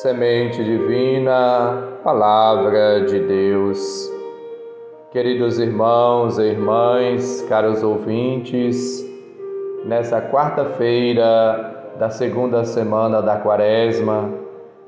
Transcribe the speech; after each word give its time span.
Semente 0.00 0.64
Divina, 0.64 1.98
Palavra 2.02 3.04
de 3.04 3.20
Deus. 3.20 4.10
Queridos 5.12 5.58
irmãos 5.58 6.38
e 6.38 6.44
irmãs, 6.44 7.42
caros 7.46 7.82
ouvintes, 7.82 9.06
nessa 9.84 10.18
quarta-feira 10.22 11.92
da 11.98 12.08
segunda 12.08 12.64
semana 12.64 13.20
da 13.20 13.36
Quaresma, 13.36 14.32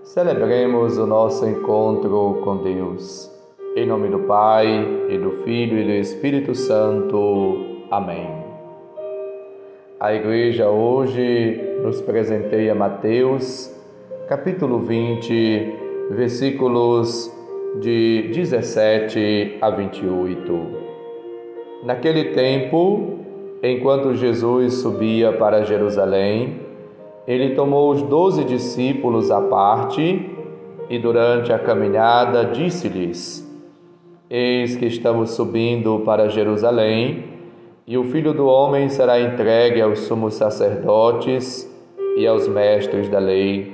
celebremos 0.02 0.96
o 0.96 1.06
nosso 1.06 1.46
encontro 1.46 2.40
com 2.42 2.62
Deus. 2.62 3.30
Em 3.76 3.86
nome 3.86 4.08
do 4.08 4.20
Pai, 4.20 4.66
e 5.10 5.18
do 5.18 5.42
Filho 5.44 5.80
e 5.80 5.84
do 5.84 5.92
Espírito 5.92 6.54
Santo. 6.54 7.58
Amém. 7.90 8.42
A 10.00 10.14
Igreja 10.14 10.70
hoje 10.70 11.60
nos 11.82 12.00
presenteia 12.00 12.74
Mateus 12.74 13.83
capítulo 14.28 14.78
20, 14.78 15.74
versículos 16.10 17.30
de 17.78 18.30
17 18.32 19.58
a 19.60 19.68
28. 19.68 20.60
Naquele 21.84 22.32
tempo, 22.32 23.18
enquanto 23.62 24.14
Jesus 24.14 24.74
subia 24.74 25.32
para 25.32 25.64
Jerusalém, 25.64 26.60
ele 27.26 27.54
tomou 27.54 27.90
os 27.90 28.00
doze 28.00 28.44
discípulos 28.44 29.30
à 29.30 29.42
parte 29.42 30.30
e, 30.88 30.98
durante 30.98 31.52
a 31.52 31.58
caminhada, 31.58 32.46
disse-lhes: 32.46 33.46
Eis 34.30 34.74
que 34.74 34.86
estamos 34.86 35.32
subindo 35.32 36.00
para 36.00 36.30
Jerusalém, 36.30 37.24
e 37.86 37.98
o 37.98 38.04
filho 38.04 38.32
do 38.32 38.46
homem 38.46 38.88
será 38.88 39.20
entregue 39.20 39.82
aos 39.82 39.98
sumos 40.00 40.32
sacerdotes 40.32 41.70
e 42.16 42.26
aos 42.26 42.48
mestres 42.48 43.10
da 43.10 43.18
lei 43.18 43.73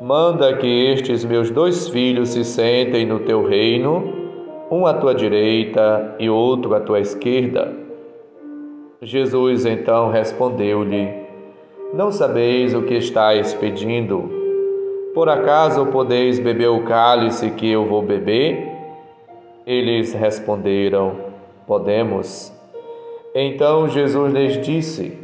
Manda 0.00 0.56
que 0.56 0.66
estes 0.66 1.24
meus 1.24 1.50
dois 1.50 1.88
filhos 1.88 2.30
se 2.30 2.44
sentem 2.44 3.04
no 3.04 3.20
teu 3.20 3.46
reino, 3.46 4.12
um 4.70 4.86
à 4.86 4.94
tua 4.94 5.14
direita 5.14 6.16
e 6.18 6.30
outro 6.30 6.74
à 6.74 6.80
tua 6.80 7.00
esquerda. 7.00 7.76
Jesus 9.02 9.66
então 9.66 10.10
respondeu-lhe: 10.10 11.08
Não 11.92 12.10
sabeis 12.10 12.74
o 12.74 12.82
que 12.82 12.94
estáis 12.94 13.52
pedindo? 13.54 14.30
Por 15.14 15.28
acaso 15.28 15.86
podeis 15.86 16.38
beber 16.38 16.68
o 16.68 16.84
cálice 16.84 17.50
que 17.50 17.70
eu 17.70 17.84
vou 17.84 18.00
beber? 18.00 18.66
Eles 19.66 20.14
responderam: 20.14 21.16
Podemos. 21.66 22.52
Então 23.34 23.88
Jesus 23.88 24.32
lhes 24.32 24.60
disse: 24.64 25.20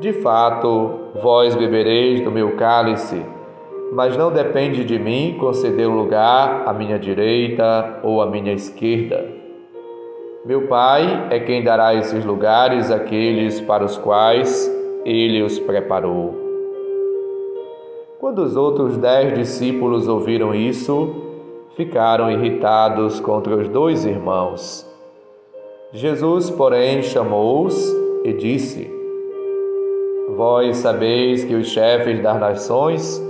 de 0.00 0.14
fato, 0.14 1.10
vós 1.22 1.54
bebereis 1.54 2.22
do 2.22 2.30
meu 2.30 2.56
cálice, 2.56 3.22
mas 3.92 4.16
não 4.16 4.30
depende 4.30 4.84
de 4.84 4.98
mim 4.98 5.36
conceder 5.38 5.88
o 5.88 5.94
lugar 5.94 6.62
à 6.66 6.72
minha 6.72 6.98
direita 6.98 8.00
ou 8.02 8.22
à 8.22 8.26
minha 8.26 8.52
esquerda. 8.52 9.26
Meu 10.44 10.68
Pai 10.68 11.26
é 11.30 11.40
quem 11.40 11.62
dará 11.62 11.94
esses 11.94 12.24
lugares 12.24 12.90
àqueles 12.90 13.60
para 13.60 13.84
os 13.84 13.98
quais 13.98 14.70
ele 15.04 15.42
os 15.42 15.58
preparou. 15.58 16.34
Quando 18.18 18.40
os 18.42 18.56
outros 18.56 18.96
dez 18.96 19.34
discípulos 19.34 20.06
ouviram 20.06 20.54
isso, 20.54 21.14
ficaram 21.74 22.30
irritados 22.30 23.18
contra 23.18 23.56
os 23.56 23.68
dois 23.68 24.04
irmãos. 24.04 24.86
Jesus, 25.92 26.48
porém, 26.50 27.02
chamou-os 27.02 27.92
e 28.24 28.32
disse: 28.32 28.90
Vós 30.36 30.76
sabeis 30.76 31.44
que 31.44 31.54
os 31.54 31.68
chefes 31.68 32.22
das 32.22 32.38
nações 32.38 33.29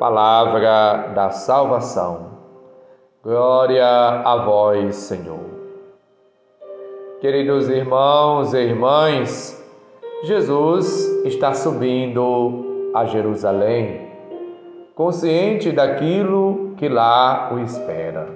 Palavra 0.00 1.12
da 1.14 1.28
salvação. 1.30 2.30
Glória 3.22 3.86
a 3.86 4.36
vós, 4.44 4.96
Senhor. 4.96 5.44
Queridos 7.20 7.68
irmãos 7.68 8.54
e 8.54 8.58
irmãs, 8.58 9.62
Jesus 10.24 11.06
está 11.26 11.52
subindo 11.52 12.90
a 12.94 13.04
Jerusalém, 13.04 14.10
consciente 14.94 15.70
daquilo 15.70 16.74
que 16.78 16.88
lá 16.88 17.50
o 17.52 17.58
espera. 17.58 18.26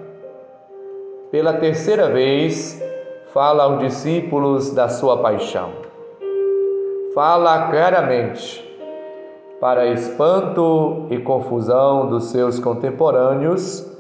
Pela 1.30 1.54
terceira 1.54 2.10
vez, 2.10 2.78
fala 3.32 3.64
aos 3.64 3.78
discípulos 3.80 4.74
da 4.74 4.88
sua 4.88 5.22
paixão 5.22 5.84
fala 7.14 7.68
claramente, 7.70 8.63
para 9.60 9.86
espanto 9.86 11.06
e 11.10 11.18
confusão 11.18 12.08
dos 12.08 12.24
seus 12.24 12.58
contemporâneos, 12.58 13.90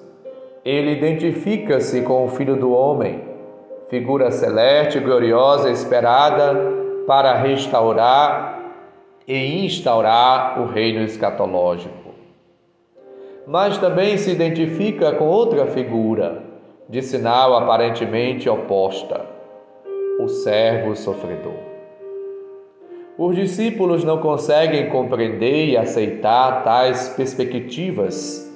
ele 0.64 0.92
identifica-se 0.92 2.02
com 2.02 2.24
o 2.24 2.28
Filho 2.28 2.56
do 2.56 2.72
Homem, 2.72 3.22
figura 3.88 4.30
celeste, 4.30 4.98
gloriosa, 4.98 5.70
esperada 5.70 6.54
para 7.06 7.34
restaurar 7.34 8.62
e 9.26 9.64
instaurar 9.64 10.60
o 10.60 10.66
reino 10.66 11.02
escatológico. 11.02 12.12
Mas 13.46 13.76
também 13.78 14.16
se 14.16 14.30
identifica 14.30 15.12
com 15.12 15.26
outra 15.26 15.66
figura, 15.66 16.42
de 16.88 17.02
sinal 17.02 17.54
aparentemente 17.56 18.48
oposta, 18.48 19.26
o 20.18 20.28
servo 20.28 20.96
sofredor. 20.96 21.73
Os 23.16 23.36
discípulos 23.36 24.02
não 24.02 24.18
conseguem 24.18 24.90
compreender 24.90 25.68
e 25.68 25.76
aceitar 25.76 26.64
tais 26.64 27.10
perspectivas 27.10 28.52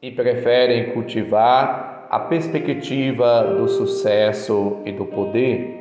e 0.00 0.10
preferem 0.10 0.94
cultivar 0.94 2.06
a 2.08 2.18
perspectiva 2.18 3.54
do 3.54 3.68
sucesso 3.68 4.78
e 4.86 4.92
do 4.92 5.04
poder. 5.04 5.78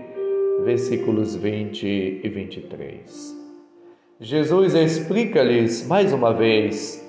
Versículos 0.66 1.38
20 1.38 2.20
e 2.22 2.30
23. 2.30 3.34
Jesus 4.20 4.76
explica-lhes 4.76 5.88
mais 5.88 6.12
uma 6.12 6.34
vez 6.34 7.02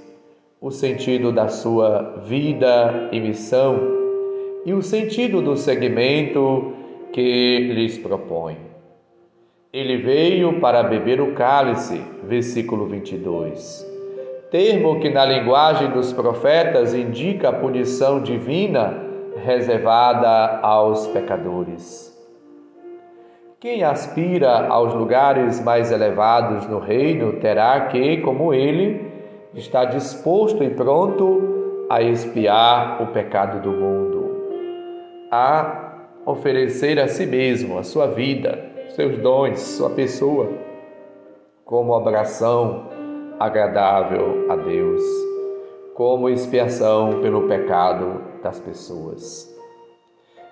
o 0.61 0.71
sentido 0.71 1.33
da 1.33 1.49
sua 1.49 2.23
vida 2.29 3.09
e 3.11 3.19
missão 3.19 3.77
e 4.65 4.73
o 4.73 4.81
sentido 4.81 5.43
do 5.43 5.57
segmento 5.57 6.73
que 7.13 7.59
lhes 7.75 7.99
propõe. 7.99 8.72
Ele 9.73 9.97
veio 9.97 10.61
para 10.61 10.83
beber 10.83 11.19
o 11.19 11.33
cálice, 11.33 12.05
versículo 12.25 12.85
22. 12.85 13.91
Termo 14.51 15.01
que 15.01 15.09
na 15.09 15.25
linguagem 15.25 15.89
dos 15.93 16.13
profetas 16.13 16.93
indica 16.93 17.49
a 17.49 17.53
punição 17.55 18.21
divina 18.21 19.03
reservada 19.43 20.61
aos 20.61 21.07
pecadores. 21.07 22.15
Quem 23.59 23.83
aspira 23.83 24.67
aos 24.69 24.93
lugares 24.93 25.59
mais 25.65 25.91
elevados 25.91 26.69
no 26.69 26.79
reino 26.79 27.41
terá 27.41 27.87
que, 27.87 28.19
como 28.19 28.53
ele, 28.53 29.11
estar 29.55 29.87
disposto 29.87 30.63
e 30.63 30.69
pronto 30.69 31.87
a 31.89 32.03
expiar 32.03 33.03
o 33.03 33.07
pecado 33.07 33.63
do 33.63 33.71
mundo, 33.71 34.37
a 35.31 35.95
oferecer 36.27 37.01
a 37.01 37.09
si 37.09 37.25
mesmo 37.25 37.79
a 37.79 37.83
sua 37.83 38.07
vida 38.07 38.71
seus 38.95 39.17
dons, 39.19 39.59
sua 39.59 39.89
pessoa, 39.91 40.51
como 41.65 41.95
abração 41.95 42.91
agradável 43.41 44.47
a 44.51 44.57
Deus, 44.57 45.01
como 45.95 46.29
expiação 46.29 47.23
pelo 47.23 47.49
pecado 47.49 48.21
das 48.43 48.61
pessoas. 48.61 49.51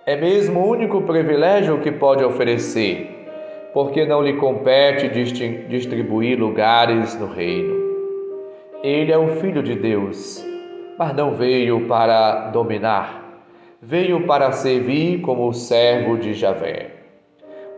É 0.06 0.16
mesmo 0.16 0.60
o 0.60 0.70
único 0.70 1.02
privilégio 1.02 1.82
que 1.82 1.92
pode 1.92 2.24
oferecer, 2.24 3.28
porque 3.74 4.06
não 4.06 4.22
lhe 4.22 4.32
compete 4.38 5.08
distribuir 5.68 6.38
lugares 6.40 7.14
no 7.20 7.26
reino. 7.26 7.78
Ele 8.82 9.12
é 9.12 9.18
o 9.18 9.36
Filho 9.36 9.62
de 9.62 9.74
Deus, 9.74 10.42
mas 10.98 11.14
não 11.14 11.36
veio 11.36 11.86
para 11.86 12.48
dominar, 12.48 13.42
veio 13.82 14.26
para 14.26 14.50
servir 14.50 15.20
como 15.20 15.46
o 15.46 15.52
servo 15.52 16.16
de 16.16 16.32
Javé, 16.32 17.00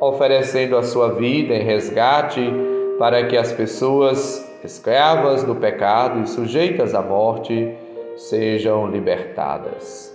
oferecendo 0.02 0.76
a 0.76 0.82
sua 0.82 1.12
vida 1.12 1.54
em 1.54 1.62
resgate 1.62 2.52
para 2.98 3.24
que 3.28 3.36
as 3.36 3.52
pessoas 3.52 4.44
escravas 4.64 5.44
do 5.44 5.54
pecado 5.54 6.20
e 6.20 6.26
sujeitas 6.26 6.92
à 6.92 7.00
morte 7.00 7.72
sejam 8.16 8.88
libertadas. 8.88 10.12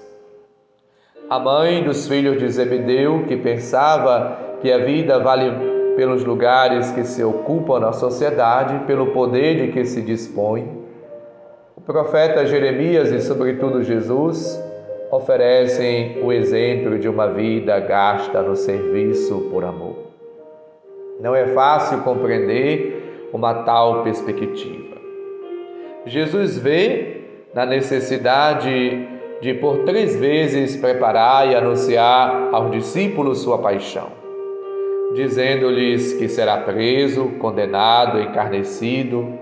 A 1.29 1.39
mãe 1.39 1.83
dos 1.85 2.05
filhos 2.05 2.37
de 2.37 2.49
Zebedeu, 2.49 3.23
que 3.29 3.37
pensava 3.37 4.37
que 4.61 4.69
a 4.69 4.79
vida 4.79 5.19
vale 5.19 5.53
pelos 5.95 6.21
lugares 6.25 6.91
que 6.91 7.05
se 7.05 7.23
ocupam 7.23 7.79
na 7.79 7.93
sociedade, 7.93 8.85
pelo 8.85 9.07
poder 9.07 9.67
de 9.67 9.71
que 9.71 9.85
se 9.85 10.01
dispõe, 10.01 10.85
o 11.77 11.81
profeta 11.81 12.45
Jeremias 12.45 13.09
e, 13.09 13.21
sobretudo, 13.21 13.81
Jesus 13.83 14.61
oferecem 15.11 16.21
o 16.23 16.31
exemplo 16.31 16.99
de 16.99 17.07
uma 17.07 17.27
vida 17.27 17.79
gasta 17.79 18.41
no 18.41 18.55
serviço 18.55 19.49
por 19.51 19.63
amor. 19.63 19.95
Não 21.19 21.35
é 21.35 21.47
fácil 21.47 22.01
compreender 22.01 23.29
uma 23.33 23.63
tal 23.63 24.03
perspectiva. 24.03 24.97
Jesus 26.05 26.57
vê 26.57 27.21
na 27.53 27.65
necessidade 27.65 29.07
de 29.41 29.53
por 29.55 29.79
três 29.79 30.15
vezes 30.15 30.75
preparar 30.75 31.49
e 31.49 31.55
anunciar 31.55 32.49
aos 32.51 32.71
discípulos 32.71 33.39
sua 33.39 33.59
paixão, 33.59 34.09
dizendo-lhes 35.13 36.13
que 36.13 36.27
será 36.27 36.57
preso, 36.57 37.29
condenado, 37.39 38.19
encarnecido, 38.19 39.37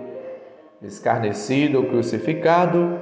escarnecido, 0.81 1.83
crucificado, 1.83 3.00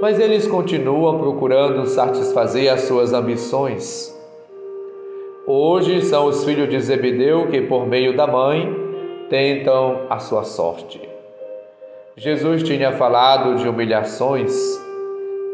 mas 0.00 0.18
eles 0.18 0.46
continuam 0.46 1.18
procurando 1.18 1.86
satisfazer 1.86 2.72
as 2.72 2.82
suas 2.82 3.12
ambições. 3.12 4.16
Hoje 5.46 6.02
são 6.02 6.26
os 6.26 6.44
filhos 6.44 6.68
de 6.68 6.80
Zebedeu 6.80 7.48
que, 7.48 7.60
por 7.62 7.86
meio 7.86 8.16
da 8.16 8.26
mãe, 8.26 8.74
tentam 9.28 10.06
a 10.08 10.18
sua 10.18 10.44
sorte. 10.44 11.00
Jesus 12.16 12.62
tinha 12.62 12.92
falado 12.92 13.56
de 13.56 13.68
humilhações 13.68 14.80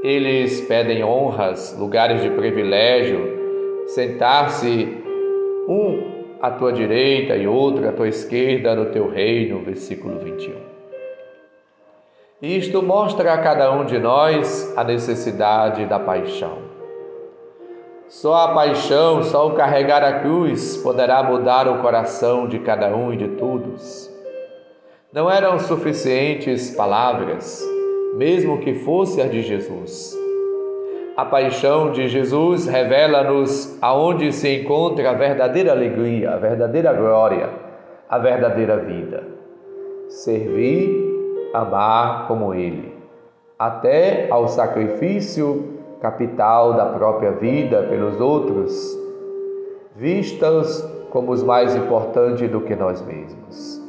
eles 0.03 0.61
pedem 0.61 1.03
honras, 1.03 1.77
lugares 1.77 2.23
de 2.23 2.31
privilégio, 2.31 3.85
sentar-se 3.89 4.87
um 5.69 6.37
à 6.41 6.51
tua 6.51 6.73
direita 6.73 7.37
e 7.37 7.47
outro 7.47 7.89
à 7.89 7.93
tua 7.93 8.09
esquerda 8.09 8.77
no 8.77 8.87
teu 8.87 9.09
reino, 9.09 9.61
versículo 9.61 10.19
21. 10.21 10.76
Isto 12.47 12.81
mostra 12.81 13.33
a 13.33 13.39
cada 13.39 13.73
um 13.73 13.85
de 13.85 13.99
nós 13.99 14.73
a 14.77 14.85
necessidade 14.85 15.85
da 15.85 15.99
paixão. 15.99 16.59
Só 18.07 18.37
a 18.37 18.55
paixão, 18.55 19.25
só 19.25 19.49
o 19.49 19.55
carregar 19.55 20.05
a 20.05 20.21
cruz 20.21 20.77
poderá 20.77 21.25
mudar 21.25 21.67
o 21.67 21.83
coração 21.83 22.47
de 22.47 22.61
cada 22.61 22.95
um 22.95 23.13
e 23.13 23.17
de 23.17 23.27
todos. 23.31 24.09
Não 25.13 25.29
eram 25.29 25.59
suficientes 25.59 26.71
palavras, 26.71 27.61
mesmo 28.15 28.61
que 28.61 28.75
fosse 28.75 29.21
a 29.21 29.27
de 29.27 29.43
Jesus. 29.43 30.17
A 31.17 31.25
paixão 31.25 31.91
de 31.91 32.07
Jesus 32.07 32.65
revela-nos 32.69 33.77
aonde 33.83 34.31
se 34.33 34.61
encontra 34.61 35.11
a 35.11 35.15
verdadeira 35.15 35.73
alegria, 35.73 36.31
a 36.31 36.37
verdadeira 36.37 36.93
glória, 36.93 37.51
a 38.09 38.19
verdadeira 38.19 38.77
vida. 38.77 39.25
Servir, 40.09 41.06
amar 41.57 42.27
como 42.29 42.55
Ele, 42.55 42.95
até 43.59 44.29
ao 44.31 44.49
sacrifício 44.49 45.75
capital 46.01 46.75
da 46.75 46.87
própria 46.87 47.33
vida 47.33 47.83
pelos 47.85 48.21
outros, 48.21 48.99
vistas 49.95 50.83
como 51.11 51.33
os 51.33 51.43
mais 51.43 51.75
importantes 51.75 52.51
do 52.51 52.61
que 52.61 52.77
nós 52.77 53.01
mesmos. 53.03 53.83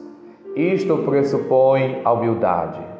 Isto 0.55 0.97
pressupõe 0.99 2.01
a 2.03 2.11
humildade 2.13 2.97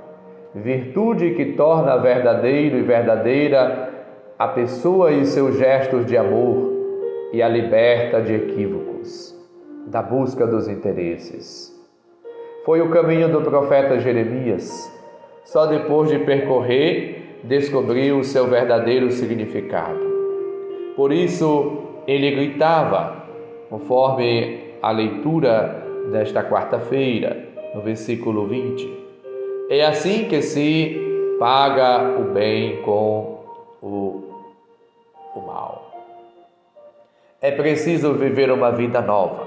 virtude 0.53 1.35
que 1.35 1.53
torna 1.53 1.97
verdadeiro 1.97 2.77
e 2.77 2.81
verdadeira 2.81 3.93
a 4.37 4.47
pessoa 4.47 5.11
e 5.11 5.25
seus 5.25 5.57
gestos 5.57 6.05
de 6.05 6.17
amor 6.17 6.73
e 7.33 7.41
a 7.41 7.47
liberta 7.47 8.21
de 8.21 8.33
equívocos, 8.33 9.35
da 9.87 10.01
busca 10.01 10.45
dos 10.45 10.67
interesses. 10.67 11.76
Foi 12.67 12.81
o 12.81 12.89
caminho 12.89 13.29
do 13.29 13.41
profeta 13.43 13.97
Jeremias. 13.97 14.91
Só 15.45 15.67
depois 15.67 16.09
de 16.09 16.19
percorrer, 16.19 17.39
descobriu 17.45 18.19
o 18.19 18.25
seu 18.25 18.45
verdadeiro 18.47 19.09
significado. 19.09 20.01
Por 20.93 21.13
isso, 21.13 21.77
ele 22.05 22.29
gritava, 22.29 23.23
conforme 23.69 24.73
a 24.81 24.91
leitura 24.91 25.81
desta 26.11 26.43
quarta-feira, 26.43 27.41
no 27.73 27.79
versículo 27.79 28.45
20. 28.47 29.05
É 29.69 29.85
assim 29.85 30.25
que 30.25 30.41
se 30.41 31.37
paga 31.39 32.19
o 32.19 32.33
bem 32.33 32.81
com 32.81 33.45
o, 33.81 34.23
o 35.33 35.39
mal. 35.39 35.89
É 37.39 37.49
preciso 37.49 38.11
viver 38.15 38.51
uma 38.51 38.73
vida 38.73 38.99
nova. 38.99 39.46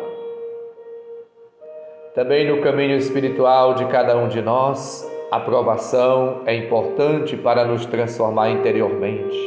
Também 2.14 2.48
no 2.48 2.60
caminho 2.60 2.96
espiritual 2.96 3.74
de 3.74 3.84
cada 3.84 4.16
um 4.16 4.26
de 4.26 4.42
nós, 4.42 5.08
a 5.30 5.38
provação 5.38 6.40
é 6.44 6.56
importante 6.56 7.36
para 7.36 7.64
nos 7.64 7.86
transformar 7.86 8.50
interiormente. 8.50 9.38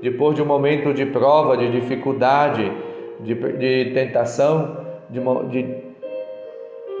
Depois 0.00 0.36
de 0.36 0.42
um 0.42 0.46
momento 0.46 0.94
de 0.94 1.04
prova, 1.06 1.56
de 1.56 1.68
dificuldade, 1.72 2.70
de, 3.18 3.34
de 3.34 3.90
tentação, 3.92 4.76
de, 5.10 5.20
de 5.50 5.76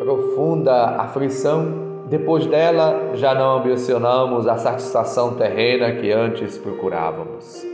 profunda 0.00 0.96
aflição, 0.96 2.04
depois 2.08 2.46
dela, 2.46 3.12
já 3.14 3.32
não 3.32 3.58
ambicionamos 3.58 4.48
a 4.48 4.56
satisfação 4.56 5.36
terrena 5.36 5.92
que 5.92 6.10
antes 6.10 6.58
procurávamos. 6.58 7.64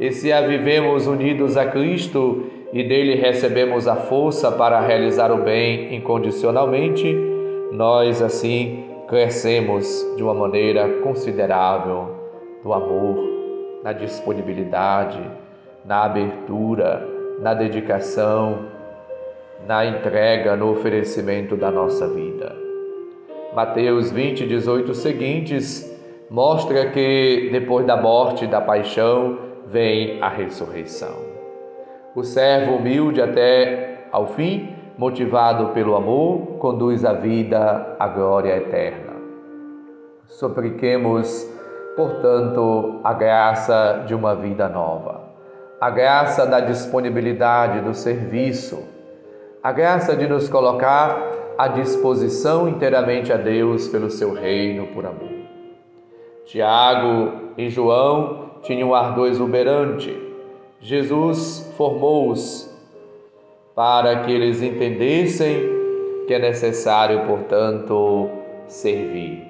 E 0.00 0.10
se 0.10 0.32
a 0.32 0.40
vivemos 0.40 1.06
unidos 1.06 1.56
a 1.56 1.66
Cristo 1.66 2.50
e 2.76 2.84
dele 2.84 3.14
recebemos 3.14 3.88
a 3.88 3.96
força 3.96 4.52
para 4.52 4.78
realizar 4.80 5.32
o 5.32 5.38
bem 5.38 5.94
incondicionalmente, 5.94 7.10
nós 7.72 8.20
assim 8.20 8.84
crescemos 9.08 9.86
de 10.14 10.22
uma 10.22 10.34
maneira 10.34 10.86
considerável 11.02 12.10
no 12.62 12.74
amor, 12.74 13.16
na 13.82 13.94
disponibilidade, 13.94 15.18
na 15.86 16.04
abertura, 16.04 17.02
na 17.40 17.54
dedicação, 17.54 18.66
na 19.66 19.86
entrega, 19.86 20.54
no 20.54 20.72
oferecimento 20.72 21.56
da 21.56 21.70
nossa 21.70 22.06
vida. 22.06 22.54
Mateus 23.54 24.12
20, 24.12 24.46
18 24.46 24.92
seguintes, 24.92 25.98
mostra 26.28 26.90
que 26.90 27.48
depois 27.50 27.86
da 27.86 27.96
morte 27.96 28.44
e 28.44 28.48
da 28.48 28.60
paixão 28.60 29.38
vem 29.66 30.18
a 30.20 30.28
ressurreição. 30.28 31.35
O 32.16 32.24
servo 32.24 32.76
humilde 32.76 33.20
até 33.20 34.06
ao 34.10 34.28
fim, 34.28 34.74
motivado 34.96 35.74
pelo 35.74 35.94
amor, 35.94 36.56
conduz 36.58 37.04
a 37.04 37.12
vida 37.12 37.94
à 37.98 38.08
glória 38.08 38.56
eterna. 38.56 39.12
Supliquemos, 40.24 41.46
portanto, 41.94 43.00
a 43.04 43.12
graça 43.12 44.04
de 44.06 44.14
uma 44.14 44.34
vida 44.34 44.66
nova, 44.66 45.24
a 45.78 45.90
graça 45.90 46.46
da 46.46 46.58
disponibilidade 46.58 47.82
do 47.82 47.92
serviço, 47.92 48.82
a 49.62 49.70
graça 49.70 50.16
de 50.16 50.26
nos 50.26 50.48
colocar 50.48 51.20
à 51.58 51.68
disposição 51.68 52.66
inteiramente 52.66 53.30
a 53.30 53.36
Deus 53.36 53.88
pelo 53.88 54.08
seu 54.08 54.32
reino 54.32 54.86
por 54.86 55.04
amor. 55.04 55.36
Tiago 56.46 57.52
e 57.58 57.68
João 57.68 58.52
tinham 58.62 58.88
um 58.88 58.94
ardor 58.94 59.28
exuberante. 59.28 60.25
Jesus 60.80 61.72
formou-os 61.76 62.70
para 63.74 64.20
que 64.20 64.32
eles 64.32 64.62
entendessem 64.62 65.76
que 66.26 66.34
é 66.34 66.38
necessário, 66.38 67.26
portanto, 67.26 68.28
servir. 68.66 69.44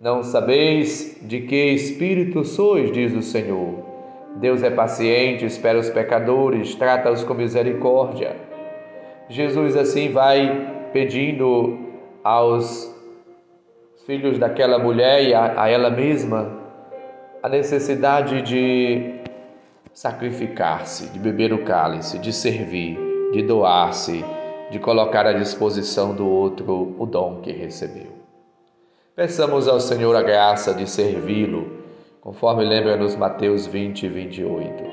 Não 0.00 0.22
sabeis 0.22 1.18
de 1.22 1.42
que 1.42 1.72
espírito 1.72 2.44
sois, 2.44 2.90
diz 2.90 3.14
o 3.14 3.22
Senhor. 3.22 3.74
Deus 4.36 4.62
é 4.62 4.70
paciente, 4.70 5.44
espera 5.44 5.78
os 5.78 5.90
pecadores, 5.90 6.74
trata-os 6.74 7.22
com 7.22 7.34
misericórdia. 7.34 8.36
Jesus 9.28 9.76
assim 9.76 10.10
vai 10.10 10.88
pedindo 10.92 11.78
aos 12.24 12.94
filhos 14.06 14.38
daquela 14.38 14.78
mulher 14.78 15.22
e 15.24 15.34
a, 15.34 15.62
a 15.62 15.68
ela 15.68 15.90
mesma 15.90 16.58
a 17.42 17.48
necessidade 17.48 18.42
de 18.42 19.20
sacrificar-se, 20.00 21.10
de 21.10 21.18
beber 21.18 21.52
o 21.52 21.62
cálice, 21.62 22.18
de 22.18 22.32
servir, 22.32 22.98
de 23.34 23.42
doar-se, 23.42 24.24
de 24.70 24.78
colocar 24.78 25.26
à 25.26 25.34
disposição 25.34 26.14
do 26.14 26.26
outro 26.26 26.96
o 26.98 27.04
dom 27.04 27.42
que 27.42 27.52
recebeu. 27.52 28.10
Peçamos 29.14 29.68
ao 29.68 29.78
Senhor 29.78 30.16
a 30.16 30.22
graça 30.22 30.72
de 30.72 30.88
servi-lo, 30.88 31.70
conforme 32.22 32.64
lembra-nos 32.64 33.14
Mateus 33.14 33.66
20, 33.66 34.08
28. 34.08 34.84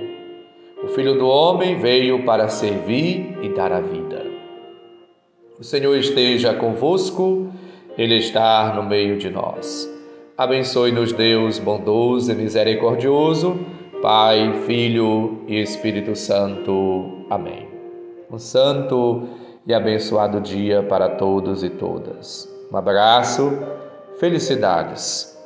O 0.84 0.90
Filho 0.90 1.18
do 1.18 1.26
Homem 1.26 1.80
veio 1.80 2.26
para 2.26 2.50
servir 2.50 3.40
e 3.42 3.48
dar 3.56 3.72
a 3.72 3.80
vida. 3.80 4.26
O 5.58 5.64
Senhor 5.64 5.96
esteja 5.96 6.54
convosco, 6.54 7.50
Ele 7.98 8.18
está 8.18 8.74
no 8.76 8.84
meio 8.84 9.18
de 9.18 9.30
nós. 9.30 9.90
Abençoe-nos, 10.38 11.14
Deus 11.14 11.60
bondoso 11.60 12.30
e 12.30 12.36
misericordioso, 12.36 13.58
Pai, 14.02 14.64
Filho 14.66 15.44
e 15.48 15.62
Espírito 15.62 16.16
Santo. 16.16 17.26
Amém. 17.30 17.68
Um 18.32 18.38
santo 18.38 19.28
e 19.66 19.74
abençoado 19.74 20.42
dia 20.42 20.84
para 20.84 21.10
todos 21.10 21.64
e 21.64 21.70
todas. 21.70 22.48
Um 22.72 22.78
abraço, 22.78 23.52
felicidades 24.20 25.37